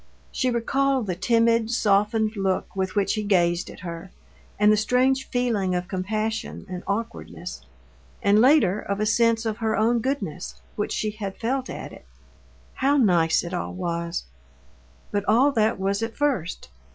She 0.31 0.49
recalled 0.49 1.05
the 1.05 1.13
timid, 1.13 1.69
softened 1.69 2.35
look 2.35 2.75
with 2.75 2.95
which 2.95 3.13
he 3.13 3.21
gazed 3.21 3.69
at 3.69 3.81
her, 3.81 4.09
and 4.57 4.71
the 4.71 4.75
strange 4.75 5.29
feeling 5.29 5.75
of 5.75 5.87
compassion 5.87 6.65
and 6.67 6.81
awkwardness, 6.87 7.61
and 8.23 8.41
later 8.41 8.79
of 8.79 8.99
a 8.99 9.05
sense 9.05 9.45
of 9.45 9.57
her 9.57 9.77
own 9.77 9.99
goodness, 9.99 10.55
which 10.75 10.91
she 10.91 11.11
had 11.11 11.37
felt 11.37 11.69
at 11.69 11.93
it. 11.93 12.07
How 12.73 12.97
nice 12.97 13.43
it 13.43 13.53
all 13.53 13.75
was! 13.75 14.23
But 15.11 15.23
all 15.27 15.51
that 15.51 15.79
was 15.79 16.01
at 16.01 16.17
first. 16.17 16.69